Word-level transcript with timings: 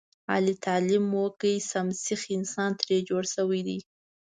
علي 0.33 0.55
تعلیم 0.65 1.05
وکړ 1.17 1.47
سم 1.71 1.87
سیخ 2.05 2.21
انسان 2.37 2.71
ترې 2.79 2.97
جوړ 3.09 3.23
شوی 3.35 3.61
دی. 3.67 3.79